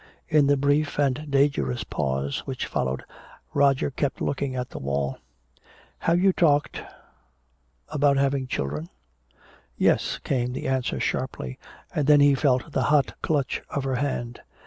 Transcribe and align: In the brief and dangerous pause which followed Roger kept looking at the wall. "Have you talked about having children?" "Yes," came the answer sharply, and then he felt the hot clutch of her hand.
In 0.27 0.47
the 0.47 0.57
brief 0.57 0.97
and 0.97 1.27
dangerous 1.29 1.83
pause 1.83 2.39
which 2.47 2.65
followed 2.65 3.03
Roger 3.53 3.91
kept 3.91 4.19
looking 4.19 4.55
at 4.55 4.71
the 4.71 4.79
wall. 4.79 5.19
"Have 5.99 6.19
you 6.19 6.33
talked 6.33 6.81
about 7.87 8.17
having 8.17 8.47
children?" 8.47 8.89
"Yes," 9.77 10.17
came 10.17 10.53
the 10.53 10.67
answer 10.67 10.99
sharply, 10.99 11.59
and 11.93 12.07
then 12.07 12.19
he 12.19 12.33
felt 12.33 12.71
the 12.71 12.85
hot 12.89 13.13
clutch 13.21 13.61
of 13.69 13.83
her 13.83 13.97
hand. 13.97 14.41